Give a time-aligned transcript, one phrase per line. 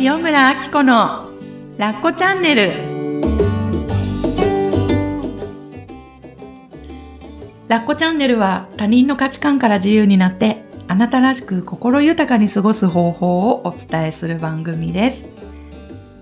[0.00, 1.30] 塩村あき子の
[1.78, 2.72] ラッコチャンネル。
[7.68, 15.24] ラッコチャンネルは他人の価値観から自由になってあなたらしく心豊かに過ごす方法をお伝えする番組です。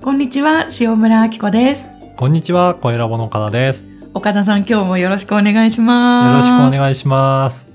[0.03, 1.91] こんにちは塩村あき子です。
[2.17, 3.87] こんにちは、小ラボの岡田です。
[3.87, 7.67] よ岡田さん今日もよろしくお願いしまろすしくお願いします。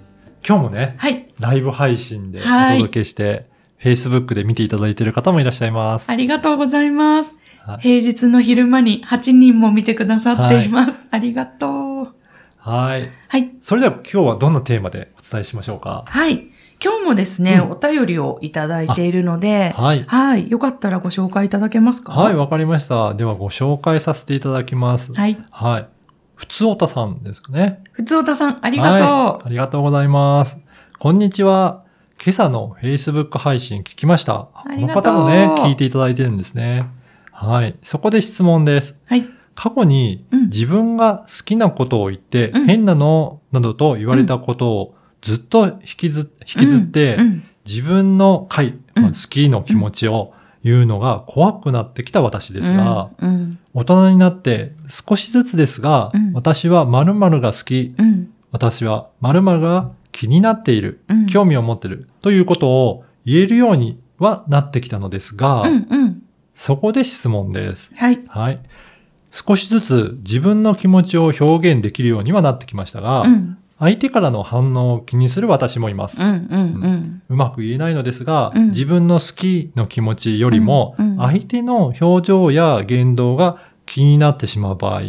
[0.48, 1.28] 今日もね、はい。
[1.40, 2.78] ライブ配信でおはい。
[2.78, 3.48] 届けして、
[3.82, 6.12] Facebook で見ていただいている方もいらっしゃいます。
[6.12, 7.34] ありがとうございます
[7.66, 11.68] はい平日の昼間に8人も見てくださっています、ありがと
[12.04, 12.14] う
[12.58, 13.12] はい。
[13.28, 16.04] はいそれでは今日はどんなテーマでお伝えしましょうか？
[16.08, 16.48] はい。
[16.84, 20.04] 今日もですね、うんお便りをいただいているので、はい。
[20.08, 20.50] はい。
[20.50, 22.14] よかったらご紹介いただけますか？
[22.14, 23.14] はい、わかりました。
[23.14, 25.14] ではご紹介させていただきます。
[25.14, 25.38] はい。
[25.50, 25.88] はい。
[26.36, 27.84] ふつおたさんですかね。
[27.94, 28.98] ふつおたさん、ありがとう。
[29.00, 29.46] はい。
[29.46, 30.60] ありがとうございます。
[31.00, 31.87] こんにちは。
[32.24, 34.50] 今朝の Facebook 配信聞きました。
[34.54, 36.88] この方もね、聞いていただいてるんですね。
[37.32, 37.76] はい。
[37.84, 38.98] そこで質問です。
[39.06, 39.28] はい。
[39.54, 53.30] 過去にうん自分が好きなことを言って、うん変なのなどと言われたことをずっと引きず引きずって、うん自分の快、うんまあ好きの気持ちを言うのが怖くなってきた私ですが、うん。
[53.30, 53.60] うん。
[53.74, 58.34] 大人になって少しずつですが、うん私は〇〇が好き、うん。
[58.52, 65.88] 私は〇〇が気になっている、うん興味を持っているということを言えるようにはなってきたのですが、うん。
[65.90, 66.24] うん。
[66.56, 67.92] そこで質問です。
[67.94, 68.20] はい。
[68.28, 68.60] はい。
[69.30, 73.58] 少しずつ自分の気持ちを表現できるようにはなってきましたが、うん。
[73.78, 76.20] 相手からの反応を気にする私もいます。
[76.24, 85.02] うまく言えないのですが、うん自分の好きの気持ちよりも、相手の表情や言動が気になってしまう場合、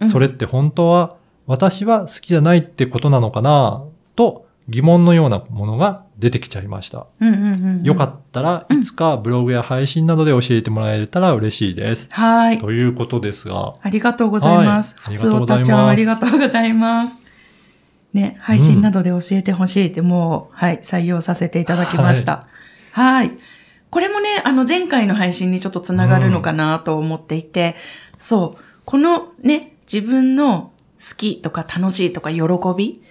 [0.00, 0.08] うん。
[0.08, 3.82] それって本当は私は好きじゃないってことなのかな
[4.18, 7.06] と疑問のようなものが出てきちゃいました。
[7.20, 7.28] うん。
[7.28, 7.44] うん。
[7.78, 7.82] うん。
[7.84, 12.12] よかったらいつかブログや配信などで教えてもらえたら嬉しいです。
[12.12, 12.58] はい。
[12.58, 14.96] ということですが、ありがとうございます。
[14.98, 17.16] はいふつおたちゃん、ありががとうございます。
[18.12, 22.48] ね、配信などで教えてほしいって、もう、はい、採用させていただきました。
[22.90, 23.30] はい。
[23.90, 27.76] これもね、あの、前回の配信にちょっとつながるのかなと思っていて、
[28.18, 32.42] そう、このね、自分の好きとか楽しいとか喜
[32.76, 33.02] び、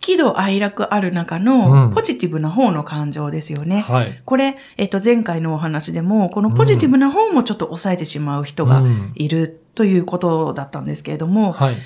[0.00, 3.80] 喜怒哀楽ある中うんのポジティブな方の感情ですよね。
[3.80, 4.20] はい。
[4.24, 11.76] これ、えっと、前回のお話でも、このポジティブな方もちょっと抑えてしまう人がうんいるということだったんですけれども、はい。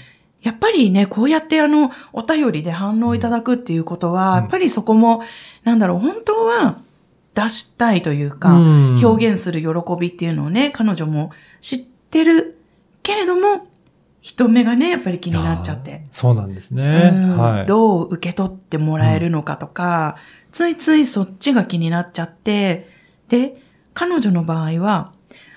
[0.42, 5.22] やっぱりね、こうやってあの、お便りで反応いただくっていうことは、うんやっぱりそこも、
[5.64, 6.78] なんだろう、本当は
[7.34, 11.78] 出したいというか、うん表現する喜びっていうのをね、彼女も知っ
[12.10, 12.49] てる
[14.44, 16.06] 人目がね、やっぱり気になっちゃって。
[16.12, 17.10] そうなんですね。
[17.12, 17.66] うんはい。
[17.66, 20.16] どう受け取ってもらえるのかとか、
[20.52, 22.88] ついついそっちが気になっちゃって、
[23.28, 23.60] で、
[23.92, 25.12] 彼女の場合は、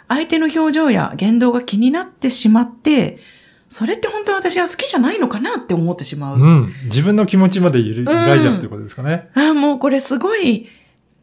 [0.08, 3.20] 相手の表情や言動が気になってしまって、
[3.70, 6.40] それって本当は私は好きじゃないのかなって思ってしまう。
[6.40, 6.74] うん。
[6.86, 9.30] 自分の気持ちまで揺らいじゃうということですかね。
[9.34, 10.68] ああ、もうこれすごい、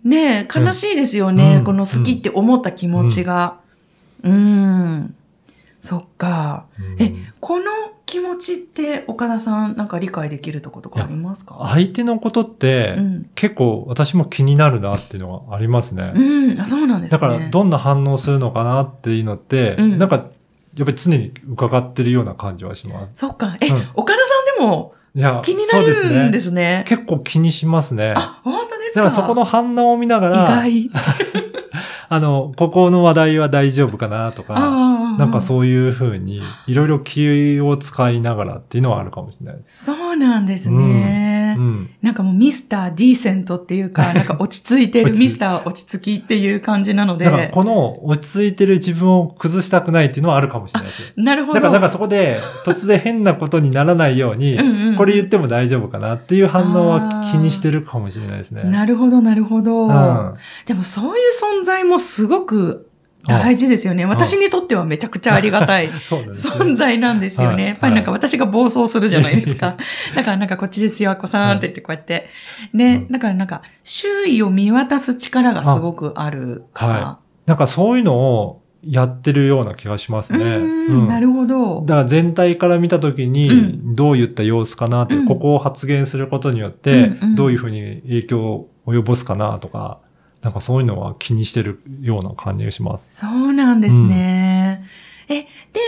[0.02, 3.60] ねえ悲しいですよね、うんこの好きって思った気持ちが。
[4.22, 5.14] うん。
[5.80, 6.66] そっか。
[6.78, 7.64] うんえ、この
[8.06, 11.56] 気持ちって岡田さんなんか理解できるとことかありますか？
[11.72, 16.12] 相手のことって、うん結構私も気になるなっていうのがありますね。
[16.14, 17.18] うん、あそうなんですね。
[17.18, 20.16] だから、どんな反応するのかなっていうのって、うんなんか、
[20.74, 23.20] やっぱり常に伺ってるような感じはします。
[23.20, 23.56] そっか。
[23.60, 24.24] え、うん岡田さ
[24.56, 24.94] んでも
[25.42, 25.84] 気になる
[26.28, 26.84] んでですすね。
[26.88, 28.14] 結構気にしますね。
[28.16, 29.02] あ、本当ですか？
[29.02, 30.90] だからそこの反応を見なが意ら、外。
[32.12, 35.42] あの、ここの話題は大丈夫かなとか、あなんかう。
[35.42, 39.84] そういうふうに、いろいろ気を使いながらっていうのはあるかもしれないです。
[39.84, 40.76] そうなんですね。
[40.76, 41.39] うん。
[42.02, 47.24] なんかもうミスターディーセントっていうか、 なんか落ち着いてるミスター落ち着きっていう感じなので。
[47.24, 51.08] だからこの落ち着いてる自分を崩したくないっていうのはあるかもしれないですよ。
[51.16, 51.54] なるほど。
[51.54, 58.64] だから、なんかそこで突然変なことにならないように、うんうんこれ言っても大丈夫かなっていう反応は気にしてるかもしれないですね。
[58.64, 59.86] なるほど、なるほど。
[59.86, 60.34] うん
[60.66, 62.89] でもそういう存在もすごく
[63.26, 64.04] 大事ですよね。
[64.04, 65.90] あ私にとってはめちゃくちゃありがたい
[66.32, 67.54] 存在なんですよね。
[67.54, 69.76] はいやっぱりなんか私が暴走するじゃないですか。
[70.14, 72.28] だからなんかこっちですよ、あこさんって言ってこうやって。
[72.72, 76.88] ね、うんだからなんか周囲を見渡す力がすごくある方。
[76.88, 80.38] はなんかそういうのをやってるような気がしますね。
[80.38, 81.82] うん、なるほど。
[81.82, 89.98] だから全体から見たときにうどういった様子かなって、うんここを発言することによっうてどういうふうに影響を及ぼすかなとか、
[90.42, 93.14] なんかそういうのは気にしてるような感じがします。
[93.14, 94.84] そうなんですね。
[95.28, 95.46] え、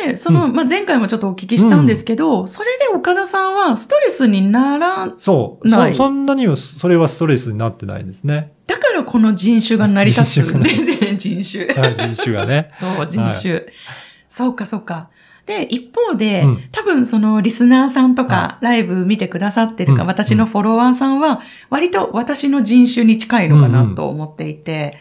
[0.08, 5.68] で、その、うんまあ、前回もちょっとお聞きしたんですけど、それで岡田さんはストレスになら、そう。
[5.68, 5.92] ない？
[5.92, 8.52] そそんなにはそれはストレスになってないんですね。
[8.66, 11.66] だかからこの人種が成り立つんで人すね、人種。
[11.74, 12.70] はい人種がね。
[12.78, 13.64] そう、人種。
[14.28, 15.08] そうか、そうか。
[15.46, 16.58] で、一方で、うん。
[16.70, 20.08] 多分そのリスナーさんとか、ライブ見てくださってるか、うん。
[20.08, 21.40] 私のフォロワーさんは、
[21.70, 24.94] 割と私の人種に近いのかなと思っていて、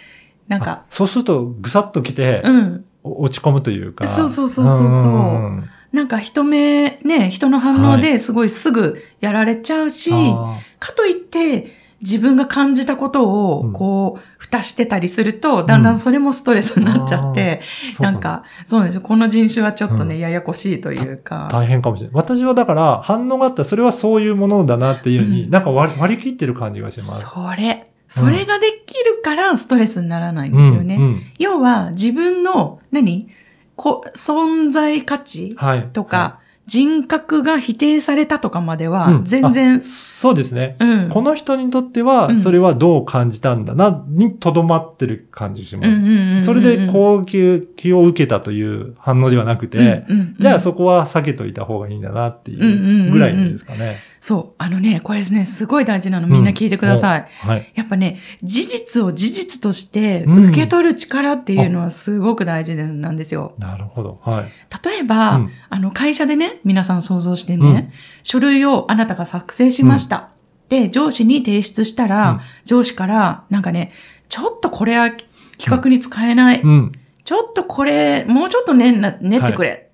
[0.47, 2.85] なんあか、そうすると、ぐさっと来て、うん。
[3.03, 4.07] お落ち込むというか。
[4.07, 5.11] そうそうそうそうそう。
[5.11, 17.61] んなんか人目、ね、人の反応ですごいすぐやられちゃうし、あかといって、自分が感じたことをうん、こう、蓋してたりすると、だんだんそれもストレスになっちゃって、
[17.99, 19.01] なんか、そうなんですよ。
[19.01, 21.47] この人種はちょっとね、うんややこしいというか。
[21.51, 22.15] 大変かもしれない。
[22.15, 27.21] 私はだから、反応があったら、それはそういうものだなっていうふうに、うんなんか割り切ってる感じがします。
[27.21, 30.95] それ、それができるからストレスにならないんですよね。
[30.95, 33.29] うんうん要は、自分の、何？
[33.77, 35.89] こ存在価値はい。
[35.93, 36.40] とか、
[36.71, 40.77] 人格が否定されたとかまではう、ん全然あ、そうですね。
[40.79, 41.09] うん。
[41.09, 45.89] この人にとってはう、んそれはどう感じたんだな、にとどまってる感じします。
[45.89, 53.97] うんうんうんうんそれで高級気を受けたという反応ではなくて、うんうんうんじゃあそこは避けといた方がいいんだなっていうんうんうんううんぐらいですかね。
[54.21, 54.53] そう。
[54.59, 56.27] あのね、これですね、すごい大事なの。
[56.27, 57.27] みんな聞いてください。
[57.39, 57.71] はい。
[57.73, 63.55] やっぱね、事実を事実としてうん受け取る力っていうのはすごく大事なんですよ。
[63.57, 64.21] なるほど。
[64.23, 64.45] はい。
[64.87, 67.91] 例えば、うんあの、会社でね、皆さん想像してね、
[68.21, 70.29] 書類をあなたが作成しました。
[70.69, 73.91] で、上司に提出したら、うん上司から、なんかね、
[74.29, 76.61] ちょっとこれは企画に使えない。
[76.61, 76.91] うん。
[77.25, 79.69] ちょっとこれ、もうちょっとね、な練ってくれ。
[79.69, 79.91] はい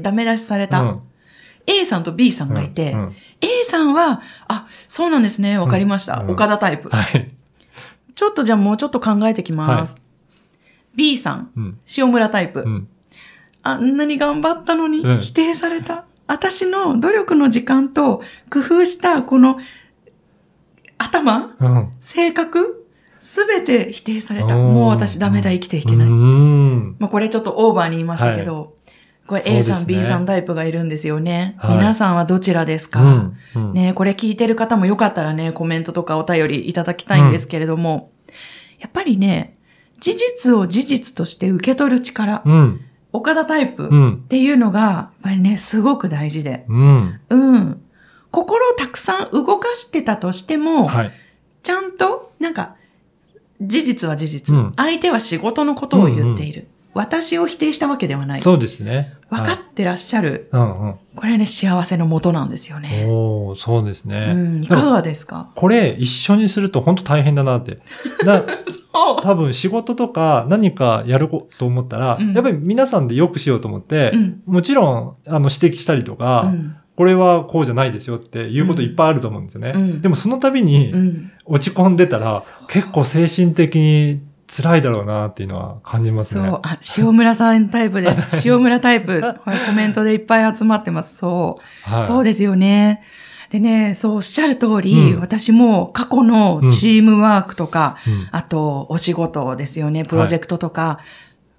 [0.00, 1.00] ダメ出しされた、うん
[1.66, 6.20] A さんと B さんがいて、うんうん A さんは、あ、そうなんですね、わかりました。
[6.20, 6.88] うん岡田タイプ。
[6.88, 7.30] はい。
[8.14, 10.00] ちょっとじゃあもうちょっと考えてきます。
[10.94, 11.78] B さん、うん。
[11.96, 12.62] 塩村タイプ。
[12.66, 12.88] うん。
[13.62, 16.06] あんなに頑張ったのにうん否定された。
[16.26, 19.58] 私の努力の時間と工夫したこの
[20.98, 21.90] 頭、うん。
[22.00, 22.86] 性格、
[23.20, 24.56] すべて否定された。
[24.56, 26.08] もう私ダメだ、生きていけない。
[26.08, 26.96] うん。
[26.98, 28.75] まあこれちょっとオーバーに言いましたけど、
[29.26, 31.56] これ A さん、ね B さんタイプがいるんですよね。
[31.58, 33.36] はい皆さんはどちらですか、うん。
[33.54, 33.72] うん。
[33.72, 38.10] ねこれ聞いてる方もよかったらね、コメントとかお便りいただきたいんですけれども、
[38.78, 39.56] やっぱりね、
[40.00, 42.80] 事実を事実として受け取る力、うん。
[43.12, 44.24] 岡田タイプっうん。
[44.28, 46.64] ていうのが、やっぱりね、すごく大事で。
[46.68, 47.20] うん。
[47.30, 47.82] うん。
[48.30, 51.12] 心をたくさん動かしてたとしても、はい。
[51.62, 52.76] ちゃんと、なんか、
[53.62, 56.68] 事実は事実、うん相手は仕事のことを言っている。
[56.96, 58.40] 私を否定したわけではない。
[58.40, 59.12] そうですね。
[59.28, 60.48] 分かってらっしゃる。
[60.52, 60.94] うんうん。
[61.14, 63.04] これね、幸せのもとなんですよね。
[63.08, 64.32] おーそうですうね。
[64.34, 64.64] ん。
[64.64, 65.50] いかがですか？
[65.54, 67.78] これ一緒にすると本当大変だなって。
[68.24, 68.42] だ
[68.92, 69.22] そう。
[69.22, 71.28] 多分仕事とか何かやる
[71.58, 76.76] と思ったら、うんやっぱり皆さんで良くしようと思って、うんもちろんあの指摘したりとか、うん。
[76.96, 79.72] これはこうじゃないですよっていうこといっぱいあると思うんですよね。
[79.74, 81.30] うんでもその度にうん。
[81.48, 86.48] 落ち込んでたら、結構精神的に辛いだろうなっていうのは感じますね。
[86.48, 86.60] そう。
[86.62, 88.46] あ、塩村さんタイプです。
[88.48, 89.22] 塩村タイプ。
[89.44, 91.16] コメントでいっぱい集まってます。
[91.16, 91.90] そう。
[91.90, 93.02] はい、そうですよね。
[93.50, 100.98] でね、そうおっしゃる通り、うん私も過去のチームワークとか、うんあとお仕事ですよね、プロジェクトとか、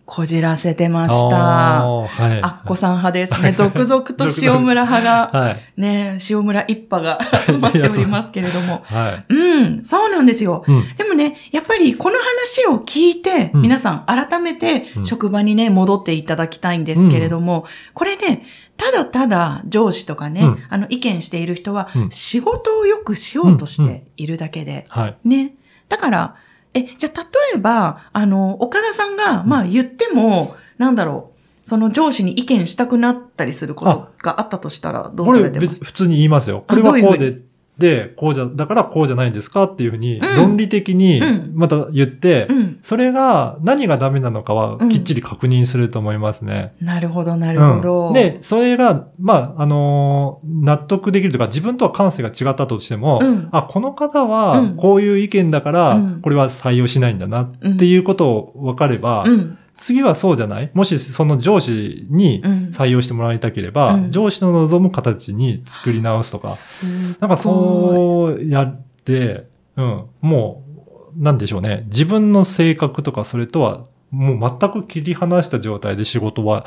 [0.08, 1.36] こじらせてました。
[1.36, 2.42] はい。
[2.42, 3.52] あっこさん派ですね。
[3.52, 5.58] 続々と塩村派が、はい。
[5.76, 8.84] ね、塩村一派が 集まっておりますけれども。
[8.86, 9.34] はい。
[9.34, 10.64] うん、そうなんですよ。
[10.66, 10.96] うん。
[10.96, 18.46] でもね、やっぱりこの話を聞いて、うん皆さん改めてうん職場にね、戻っていただきたいんですけれども、これね、
[18.78, 25.18] ただただ上司とかね、うんあの意見している人はうん仕事をよくしようとしているだけで、はい。
[25.26, 25.56] ね。
[25.90, 26.36] だから、
[26.74, 35.74] え、じゃあ例えば、あの、岡田さんが、まあ言っても、なんだろう、その上司に意見したくなったりすることがあったとしたらどうされてます？
[35.76, 36.64] 別普通に言いますよ。
[36.68, 37.40] これはこうで、
[37.78, 42.80] で、こうじゃ、だからこうじゃないんですかっていうふうに、うん論理的にうんまた言って、うん。
[42.84, 46.74] それが何がダメなのかはうんきっちり確認すると思いますね。
[46.82, 48.08] なるほど、なるほど。
[48.08, 59.58] うんで、それが、まあ、あのー納得できるとか、自分とは感性が違ったとしても、うんあ、この方うはんこういう意見だからうん、これは採用しないんだなっていうことを分かれば、うん。
[59.78, 60.72] 次はそうじゃない？
[60.74, 62.72] もしその上司にうん。
[62.74, 66.54] 採用してもらいたければ、うん上司の望む形に作り直すとか、
[67.20, 70.64] なんかそうやって、うん、も
[71.18, 71.86] う、なんでしょうね。
[71.88, 76.66] 自分の性格とかそれとは、もう全く切り離した状態で仕事は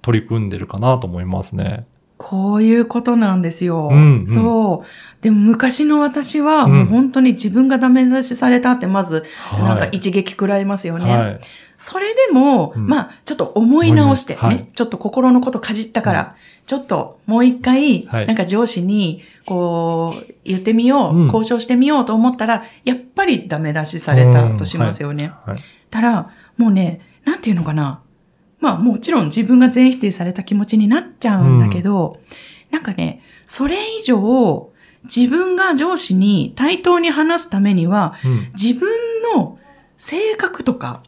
[0.00, 1.86] 取り組んでるかなと思いますね。
[2.18, 3.88] こういうことなんですよ。
[3.90, 5.22] うんうんそう。
[5.22, 11.16] でも昔の私は、うんもう本当に自分がダメ出しされたって、まず、はいなんか一撃食らいますよね。
[11.16, 11.40] はい。
[11.82, 25.32] それでも、うんまあ、ちょっと思い直してね、はいちょっと心のことかじったから、ちょっともう一回、はいなんか上司に、こう、言ってみよう、うん交渉してみようと思ったら、やっぱりダメ出しされたとしますよね。
[25.44, 25.58] はい。
[25.90, 28.00] たら、もうね、なんていうのかな。
[28.60, 32.20] まあもちろん自分が全否定された気持ちになっちゃうんだけど、
[32.70, 34.70] なんかね、それ以上、
[35.02, 38.52] 自分が上司に対等に話すためには、うん。
[38.52, 38.88] 自分
[39.34, 39.58] の
[39.96, 41.02] 性格とか。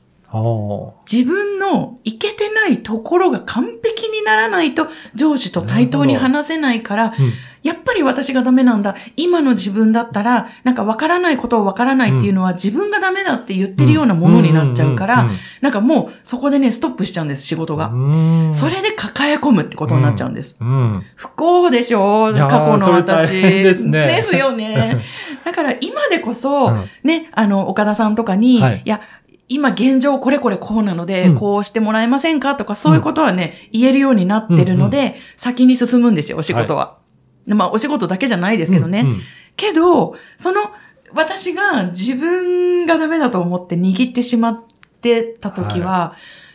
[1.11, 7.33] 自分のいけてないところが完璧にならないと上司と対等に話せないから、うん。
[7.65, 8.95] やっぱり私がダメなんだ。
[9.17, 15.31] 今の自分だったら、なんかわからないことをわからないっていうのは自分がダメだって言ってるようなものになっちゃうから、
[15.63, 17.89] なんかもうそこでね、ストップしちゃうんです、仕事が。
[17.89, 18.55] うん。
[18.55, 20.57] それで抱え込むってことになっちゃうんです。
[20.61, 21.03] うん。
[21.17, 23.41] 不幸でしょ過去の私。
[23.41, 25.01] ですねですよね。
[25.47, 29.01] だから今でこそ、うんね、あの、岡田さんとかに、はいい、や、
[29.49, 36.99] 今現状これこれこうなので、うんこうしてもらえませんかとか、そういうことはね、言えるようになってるので、先に進むんですよ、お仕事は。
[37.47, 39.01] でまあ、お仕事だけじゃないですけどね。
[39.01, 39.21] うん
[39.57, 40.73] けど、その、
[41.13, 44.63] 私が自分がダメだと思って握ってしまっ
[45.01, 46.15] てた時は、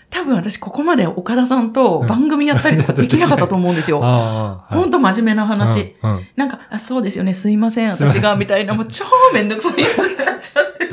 [0.09, 3.99] 多分私ここまで岡田さんと番組やったりとかできなかったと思うんですよ。
[4.01, 5.95] ほんと真面目な話。
[6.35, 10.89] なんか、あ、そうですよね、すいません、私が、みたいな、もう超めんどくさいやつになっちゃって。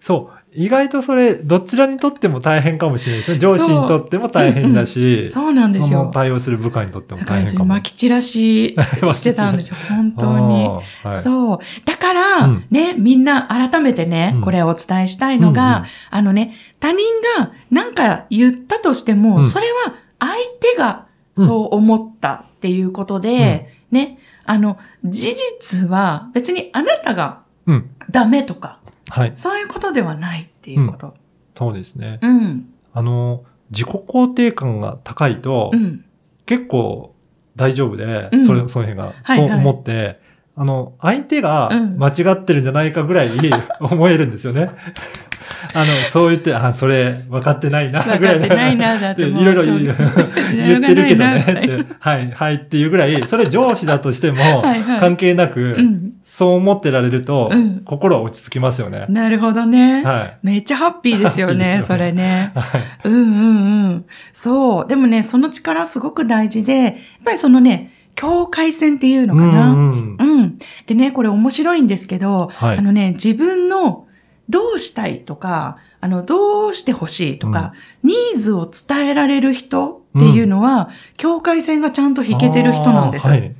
[0.00, 0.35] そう。
[0.56, 3.38] 意外とそれ、どちらにとっても大変かもしれないですね。
[3.38, 6.10] 上司にとっても大変だし、そうなんですよ。
[6.12, 7.66] 対応する部下にとっても大変かも。
[7.66, 10.68] 巻き散らししてたんですよ、 本当に。
[11.04, 11.58] はい、そう。
[11.84, 16.98] だから、うんね、みんな改めてね、うんこれをお伝えしたいのが、うんうんあのね、他人
[17.38, 20.32] が何か言ったとしても、うんそれは相
[20.74, 27.90] 手がそう思ったっていうことで、ね、あの、事実は別にあなたがうん。
[28.10, 28.78] ダメとか、
[29.10, 29.32] はい。
[29.34, 31.14] そういうことではないっていうこと。
[31.56, 32.18] そうですね。
[32.22, 32.68] うん。
[32.92, 36.04] あの、自己肯定感が高いと、うん。
[36.44, 37.14] 結構
[37.56, 40.20] 大丈夫で、うんそれ、その辺が、はいそう思って、
[40.54, 43.30] あの、相手がうん間違ってるんじゃないかぐらい
[43.80, 44.70] 思えるんですよね。
[45.74, 49.22] あの、そう言って、あ、それ分かってないな、分ぐらいかってないな、だって。
[49.22, 49.62] いろいろ
[50.54, 56.12] 言ってるけどねはい、はいっていうぐらい、それ上司だとしてもはいはい関係なく、うん。
[56.36, 59.06] そう思ってられると、うん心は落ち着きますよね。
[59.08, 60.04] なるほどね。
[60.04, 60.38] はい。
[60.42, 62.52] めっちゃハッピーですよね、 よねそれね。
[62.54, 62.82] はい。
[63.04, 64.04] うんうんうん。
[64.34, 64.86] そう。
[64.86, 69.70] でもね、その力すごく大事で、やっぱりそのね、境界線っていうのかな。
[69.70, 70.58] うんうんうん。
[70.84, 74.04] でね、これ面白いんですけど、はいあのね、自分の
[74.50, 83.26] どうしたいとか、あの、どうしてほしいとか、ニーズを伝えられる人っていうのは、境界線がちゃんと引けてる人なんです。
[83.26, 83.54] はい。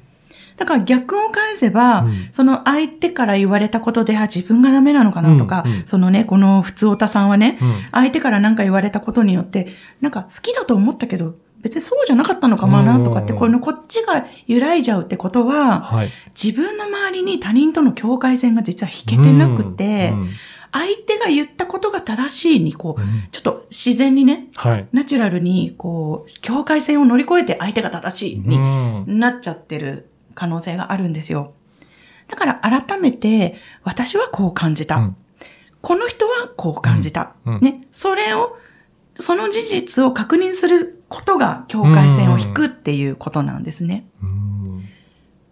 [0.57, 2.29] だから逆を返せば、うん。
[2.33, 5.73] その相手から言われたことで、あ、自分がダメなのかなとか、うん。
[5.73, 7.75] うんそのね、この普通おたさんはね、うん。
[7.93, 9.69] 相手から何か言われたことによって、
[10.01, 16.11] なんか好きだと思ったけど、別にそうじゃなかったのかもなとかって、うんこのこっちが揺らいじゃうってことは、はい。
[16.41, 20.21] 自分の周りに他人との境界線が実は引けてなくて、うん。
[20.23, 20.29] うん。
[20.73, 23.29] 相手が言ったことが正しいに、こう、うん。
[23.31, 24.89] ちょっと自然にね、はい。
[24.93, 28.61] ナチュラルに、こう、境界線を乗り越えて相手が正しいにう
[29.11, 29.19] ん。
[29.19, 31.55] なっちゃってる可能性があるんですよ。
[32.29, 34.97] だから改めて、私はこう感じた。
[34.97, 35.17] うん
[35.83, 37.37] この人はこう感じた。
[37.45, 37.87] うんうんね。
[37.93, 38.59] それを、
[39.15, 44.05] その事実を確認することが境界線を引くっていうことなんですね。
[44.21, 44.85] うん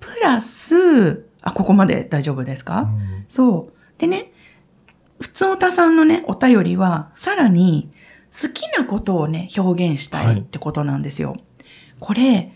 [0.01, 4.01] プラス、あ、ここまで大丈夫ですか、うんそう。
[4.01, 4.33] でね、
[5.21, 7.91] 普通おたさんのね、お便りは、さらに、
[8.33, 11.37] 好きなことをね、表現したいってことなんですよ。
[12.01, 12.54] これ、ハッ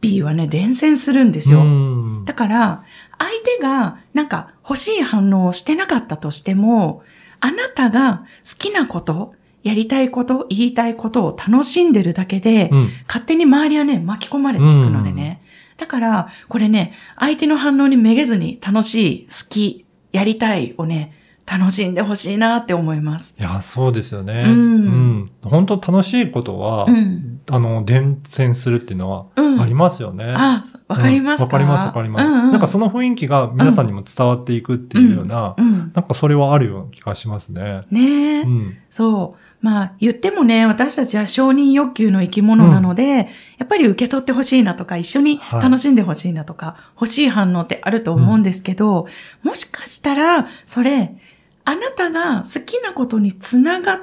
[0.00, 1.60] ピーはね、伝染するんですよ。
[1.60, 2.84] うんだから、
[3.18, 7.02] 相手がなんか欲しい反応をしてなかったとしても、
[7.40, 15.42] あなたが好きなこと、やりたいこと、言いたいことを楽しんでるだけで、うん勝手に周りはね、巻き込まれていくのでね。
[15.76, 21.14] だから、これね、相手の反応にめげずに楽しい、好き、やりたいをね、
[21.50, 23.34] 楽しんでほしいなって思います。
[23.38, 24.42] いや、そうですよね。
[24.46, 24.54] うんう
[24.86, 27.40] ん本当楽しいことは、うん。
[27.50, 29.60] あの、伝染するっていうのはうん。
[29.60, 30.34] ありますよね。
[30.36, 31.44] あ、わかりますか？
[31.44, 32.24] わかります、わかります。
[32.24, 35.92] なんかその雰囲気が皆さんにも伝わっていくっていうような、うん。
[35.94, 37.80] なんかそれはあるような気がしますね。
[37.90, 38.42] ねえ。
[38.42, 38.76] うん。
[38.90, 39.64] そう。
[39.64, 43.28] まあ言ってもね、私たちは承認欲求の生き物なので、
[43.58, 49.06] やっぱり受け取ってほしいなとか、一緒にはい楽しんでほしいなとか、欲しい反応ってあると思うんですけど、
[49.42, 51.16] もしかしたら、それ、
[51.64, 54.00] あなたが好きなことにつながっ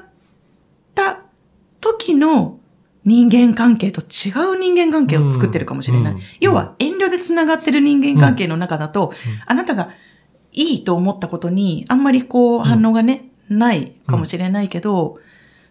[0.95, 1.21] た
[1.81, 2.59] 時の
[3.03, 6.13] 人間関係と違う人間関係を作ってるかもしれない。
[6.13, 9.13] うん要は遠慮で繋がってる人間関係の中だと、うん
[9.45, 9.89] あなたが
[10.51, 15.19] いいと思ったことにあんまりこう反応がね、ないかもしれないけど、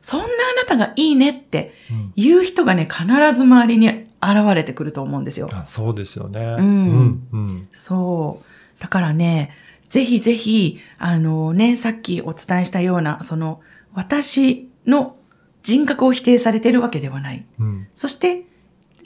[0.00, 0.28] そんなあ
[0.62, 4.06] なたがいいねってうん言う人がね、必ず周りに現
[4.54, 5.50] れてくると思うんですよ。
[5.52, 6.40] あそうですよね。
[6.40, 7.28] んうん。
[7.32, 7.68] うん。
[7.70, 8.80] そう。
[8.80, 9.50] だからね、
[9.88, 13.60] ぜひぜひ、あのね、さっきお伝えしたような、その、
[13.94, 15.16] 私の
[15.62, 17.44] 人格を否定されてるわけではない。
[17.58, 17.88] うん。
[17.94, 18.44] そして、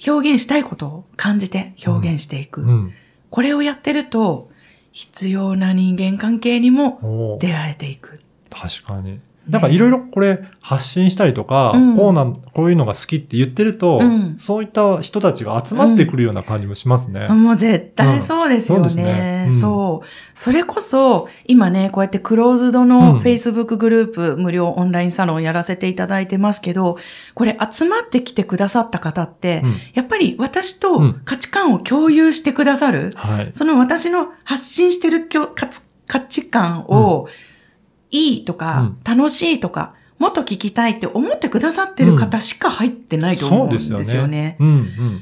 [0.06, 2.62] 表現したいことを感じて表現していく。
[2.62, 2.92] うん。
[3.30, 4.50] これをやってると、
[4.92, 8.20] 必要な人間関係にも出会えていく。
[8.50, 9.20] 確かに。
[9.48, 11.96] なんかいろいろこれ発信したりとか、うん。
[11.96, 14.36] こうなん、こういうのが好きって言ってると、うん。
[14.38, 17.26] そういった人たちが集まってくるような感じもしますね。
[17.28, 18.90] もう絶対そうですようん。
[18.90, 19.46] そうね。
[19.46, 19.48] ね。
[19.50, 20.08] そう,、うん。
[20.34, 22.88] それこそ、今ね、こうやってクローズドうん。
[22.88, 26.98] の Facebook グループ、無料オンラインサロンやらせていただいてますけど、
[27.34, 29.74] これ集まってきてくださった方って、うん。
[29.94, 31.20] やっぱり私とうん。
[31.24, 33.50] 価値観を共有してくださる、はい。
[33.54, 37.28] その私の発信してる価値価値観を、
[38.10, 43.96] いいとか、楽しいとか、もっと聞きたいって思ってくださってる方しか入ってないと思うんですよね。
[43.96, 44.56] そうですよね。
[44.60, 45.20] うんうん。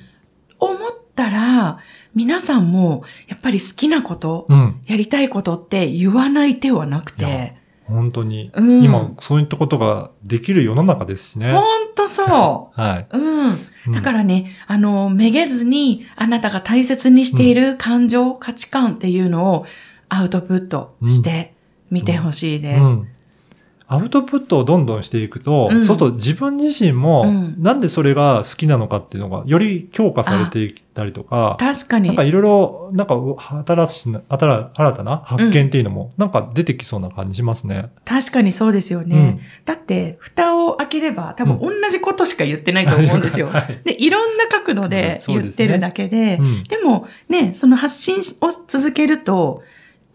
[0.58, 0.78] 思っ
[1.14, 1.78] たら、
[2.14, 4.80] 皆さんもやっぱり好きなこと、うん。
[4.86, 8.50] やりたいことって言わない手はなくて、本当に。
[8.54, 11.52] うん今、そういったことができる世の中ですしね。
[11.52, 13.16] ほんとそ はい。
[13.16, 13.18] う。
[13.18, 13.46] うん。
[13.46, 13.58] うん
[13.92, 19.66] だからね、あの、めげずにあなたが大切にしている感情、価値観っていうのを
[20.10, 21.54] アウトプットして
[21.90, 22.82] みてほしいです。
[22.82, 23.08] うん
[23.90, 32.24] アウトプットをどんどんしていくと、うんそうすると自分自身も、うんなんでそれが好きなのかっていうのが、より強化されていったりとか、確かになんか。
[32.24, 33.16] いろいろ、なんか
[33.66, 37.88] 新しな、新新たな発見っていうのも、なんか出てきそうな感じしますね。
[38.04, 39.40] 確かにそうですよね。
[39.64, 43.48] だって、蓋を開ければ多分同じことしか言ってないと思うんですよ。
[43.48, 49.62] はいで、いろんな角度で言ってるだけで、うんでもね、その発信を続けると、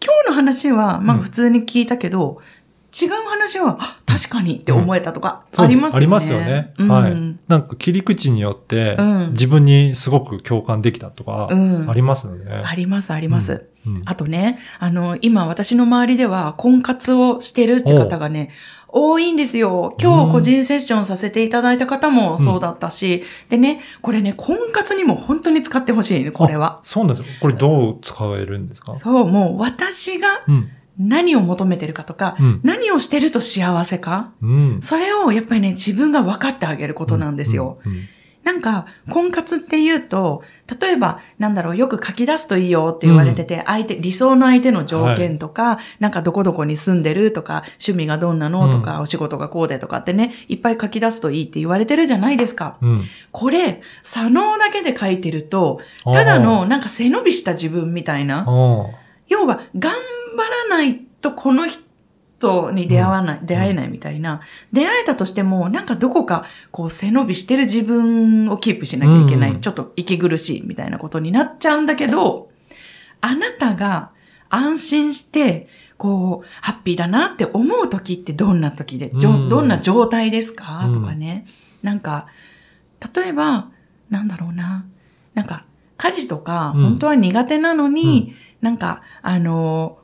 [0.04, 2.40] 今日の話は、まあうん普通に聞いたけど、
[3.00, 5.96] 違う話は、あ確かにって思えたとか、ありますよね。
[5.96, 6.74] ありますよね。
[6.78, 7.36] うんはい。
[7.48, 12.62] なんか切り口によって、うん自分にすごく共感できたとか、うんありますよね。
[12.64, 13.66] あります、あります。
[13.86, 18.50] うんあとね、あの、今私の周りでは婚活をしてるって方がね、
[18.94, 19.96] 多いんですよ。
[20.00, 26.80] 今日個人セッションさせていただいた方もそうだったし、でね、これね、婚活にも本当に使ってほしいね、これは。
[26.84, 27.32] そうなんですよ。
[27.40, 28.94] これどう使えるんですか？
[28.94, 30.68] そう、もう私がうん。
[30.96, 32.60] 何を求めてるかとか、うん。
[32.62, 34.78] 何をしてると幸せか、うん。
[34.80, 37.78] それをやっぱりね、自分が分かってあげることなんですよ。
[37.84, 37.92] うん。
[37.92, 38.08] うん
[38.44, 40.42] なんか、婚活っていうと、
[40.80, 52.76] 例えば、なんだろう、よく書き出すといいよって言われてて、相手、理想の相手の条件とか、なんかどこどこに住んでるとか、趣味がどんなのとか、お仕事がこうでとかってね、いっぱい書き出すといいって言われてるじゃないですか。
[52.82, 53.04] うん。
[53.32, 58.46] これ、左脳だけで書いてると、ただのなんか背伸びした自分みたいな。
[59.28, 59.92] 要は、頑
[60.36, 61.83] 張らないとこの人
[62.72, 64.40] に出会わない、出会えないみたいな。
[64.72, 69.52] 出会えたとしても、なんかどこか、こう背伸びしてる自分をキープしなきゃいけない。
[69.52, 72.50] うんちょっと息苦しいみたいなことになっちゃうんだけど、
[73.20, 74.10] あなたが
[74.50, 80.86] 安心して、こう、ハッピーだなって思う時ってどんな時で、どんな状態ですか？
[80.86, 81.46] うんとかね。
[81.82, 82.26] なんか、
[83.14, 83.68] 例えば、
[84.10, 84.84] なんだろうな。
[85.34, 85.64] なんか、
[85.96, 89.98] 家事とか、うん本当は苦手なのに、なんか、あの、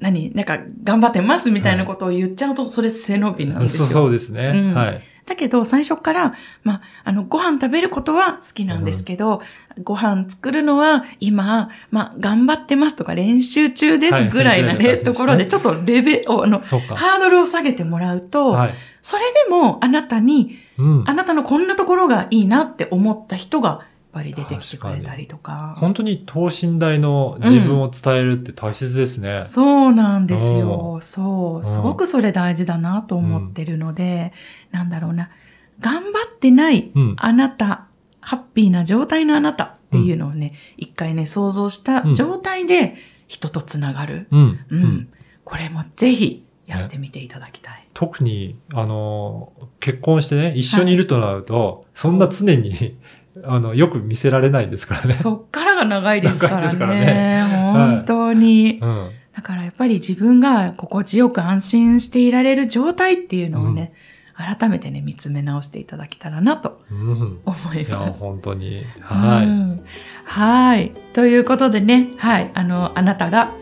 [0.00, 3.84] 何なんか、頑張ってますみたいなことを言っちゃうと、それ背伸びなんですよ。
[3.84, 4.52] そうそうですね。
[4.54, 5.02] うんはい。
[5.28, 6.34] だけど、最初から、
[6.64, 9.42] まあ、あの、ご飯食べることは好きなんですけど、
[9.82, 16.60] ご飯作るのは今、まあ、頑張ってますとか練習中ではいすぐらいなね、はいところで、ちょっとレベルを、あの。
[16.60, 18.74] ハードルを下げてもらうと、はい。
[19.02, 21.04] それでもあなたに、うん。
[21.06, 25.74] あなたのこんなところがいいなって思った人が、ぱり出てきてくれたりとか。
[25.78, 29.42] 本当に等身大の自分を伝えるって大切ですね。
[29.44, 30.98] そうなんですよ。
[31.02, 31.60] そうう。
[31.60, 34.32] んすごくそれ大事だなと思ってるので、
[34.70, 35.30] なんだろうな。
[35.80, 37.16] 頑張ってないうん。
[37.18, 37.86] あなた、
[38.20, 44.26] ハッピーな状態のあなたっていうのをね、一回ね、想像した状態で人とつながる。
[44.30, 44.58] うん。
[44.68, 45.08] うん。
[45.44, 47.88] これもぜひやってみていただきたい。
[47.94, 52.96] 特に、あの、結婚してね、一緒にいるとなると、そんな常に、
[53.44, 55.12] あの、よく見せられないですからね。
[55.12, 57.06] そっからが長いですから長いですからね。
[57.06, 58.80] ね本当に。
[58.82, 59.10] うん。
[59.34, 63.92] だからやっぱり自分が心地よく安心していられる状態っていうのをね、
[64.34, 67.40] 改めてね、見つめ直していただけたらなとうん。
[67.44, 68.20] 思いいや、ます。
[68.20, 68.84] 本当に。
[69.00, 69.46] はい。
[69.46, 69.80] うん
[70.24, 70.92] はい。
[71.14, 72.50] ということでね、はい。
[72.54, 73.52] あの、あなたが、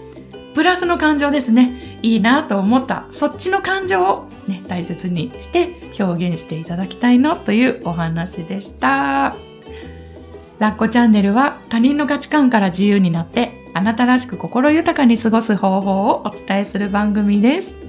[0.55, 1.99] プラスの感情ですね。
[2.03, 5.71] いいなと思った、そっちの感情をね、大切にして
[6.03, 9.46] 表現していただきたいなというお話でした。
[10.59, 17.86] ラッコチャンネルは他人の価値観から自由になってあなたらしく心豊かに過ごす方法をお伝えする番組です。